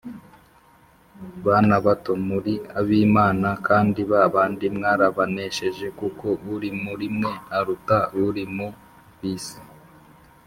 [1.45, 8.67] Bana bato, muri ab’Imana kandi ba bandi mwarabanesheje, kuko uri muri mwe aruta uri mu
[9.19, 9.59] b’isi.